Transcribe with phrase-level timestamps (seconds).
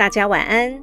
[0.00, 0.82] 大家晚安。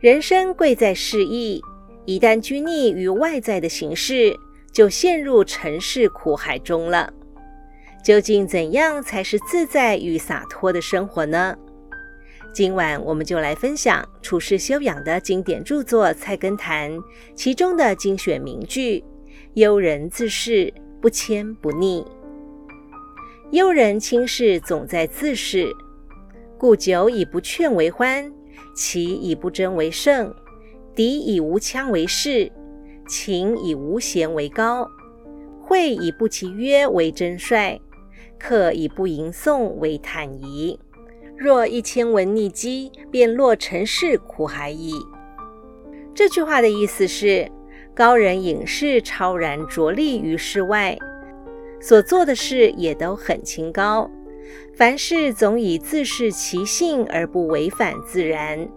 [0.00, 1.62] 人生贵在适意，
[2.06, 4.36] 一旦拘泥于外在的形式，
[4.72, 7.08] 就陷入尘世苦海中了。
[8.02, 11.56] 究竟怎样才是自在与洒脱的生活呢？
[12.52, 16.90] 今晚我们就来分享处世修养的经典著作《菜根谭》
[17.36, 19.04] 其中的精选名句
[19.54, 22.04] ：“忧人自适，不迁不逆。
[23.52, 25.72] 忧人轻视总在自适，
[26.58, 28.28] 故久以不劝为欢。”
[28.74, 30.34] 其以不争为胜，
[30.94, 32.50] 敌以无枪为势，
[33.06, 34.88] 秦以无贤为高，
[35.60, 37.80] 会以不其约为真帅，
[38.38, 40.78] 客以不吟诵为坦夷。
[41.36, 44.92] 若一千文逆机，便落尘世苦海矣。
[46.14, 47.48] 这句话的意思是，
[47.94, 50.98] 高人隐士超然着力于世外，
[51.80, 54.10] 所做的事也都很清高。
[54.74, 58.68] 凡事总以自视其性而不违反自然。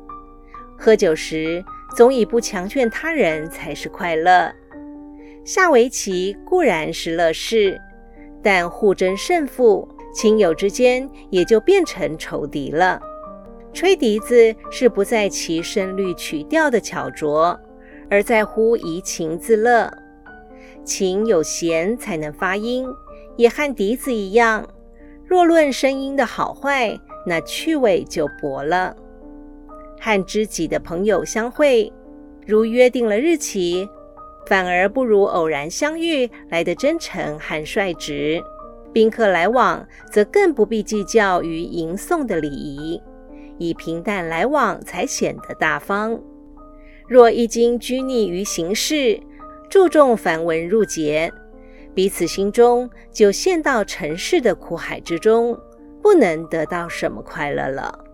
[0.77, 1.63] 喝酒时
[1.95, 4.51] 总以不强劝他人才是快乐。
[5.43, 7.79] 下围棋固然是乐事，
[8.43, 13.01] 但互争胜负，亲友之间也就变成仇敌了。
[13.73, 17.59] 吹笛子是不在其声律曲调的巧拙，
[18.09, 19.91] 而在乎怡情自乐。
[20.83, 22.87] 琴有弦才能发音，
[23.37, 24.67] 也和笛子一样。
[25.31, 28.93] 若论声音的好坏，那趣味就薄了。
[29.97, 31.89] 和知己的朋友相会，
[32.45, 33.87] 如约定了日期，
[34.45, 38.43] 反而不如偶然相遇来得真诚和率直。
[38.91, 43.01] 宾客来往，则更不必计较于迎送的礼仪，
[43.57, 46.19] 以平淡来往才显得大方。
[47.07, 49.17] 若一经拘泥于形式，
[49.69, 51.31] 注重繁文缛节。
[51.93, 55.57] 彼此心中就陷到尘世的苦海之中，
[56.01, 58.05] 不能得到什么快乐了。